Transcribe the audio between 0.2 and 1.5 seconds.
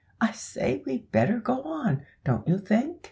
say, we'd better